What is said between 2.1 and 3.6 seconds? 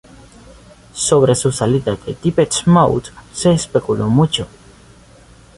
Depeche Mode se